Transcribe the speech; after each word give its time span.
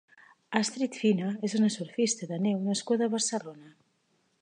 Astrid 0.59 0.97
Fina 1.01 1.27
és 1.49 1.55
una 1.61 1.71
surfista 1.77 2.31
de 2.33 2.43
neu 2.49 2.67
nascuda 2.71 3.11
a 3.11 3.15
Barcelona. 3.17 3.75